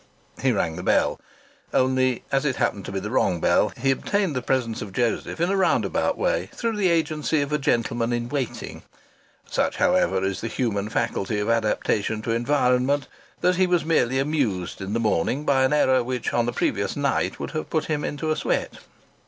He 0.41 0.51
rang 0.51 0.77
the 0.77 0.81
bell. 0.81 1.19
Only, 1.75 2.23
as 2.31 2.43
it 2.43 2.55
happened 2.55 2.85
to 2.85 2.91
be 2.91 2.99
the 2.99 3.11
wrong 3.11 3.39
bell, 3.39 3.71
he 3.77 3.91
obtained 3.91 4.35
the 4.35 4.41
presence 4.41 4.81
of 4.81 4.93
Joseph 4.93 5.39
in 5.39 5.51
a 5.51 5.55
roundabout 5.55 6.17
way, 6.17 6.49
through 6.55 6.75
the 6.77 6.89
agency 6.89 7.39
of 7.41 7.53
a 7.53 7.59
gentleman 7.59 8.11
in 8.11 8.27
waiting. 8.27 8.81
Such, 9.45 9.75
however, 9.75 10.23
is 10.23 10.41
the 10.41 10.47
human 10.47 10.89
faculty 10.89 11.39
of 11.39 11.51
adaptation 11.51 12.23
to 12.23 12.31
environment 12.31 13.07
that 13.41 13.57
he 13.57 13.67
was 13.67 13.85
merely 13.85 14.17
amused 14.17 14.81
in 14.81 14.93
the 14.93 14.99
morning 14.99 15.45
by 15.45 15.63
an 15.63 15.71
error 15.71 16.03
which, 16.03 16.33
on 16.33 16.47
the 16.47 16.51
previous 16.51 16.95
night, 16.97 17.39
would 17.39 17.51
have 17.51 17.69
put 17.69 17.85
him 17.85 18.03
into 18.03 18.31
a 18.31 18.35
sweat. 18.35 18.77